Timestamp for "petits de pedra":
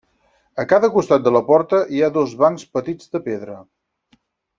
2.79-3.59